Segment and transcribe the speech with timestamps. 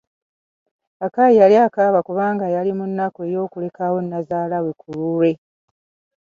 [1.05, 5.31] Akai yali akaaba kubanga yali mu nnaku ey'okulekawo nazaala we ku lulwe.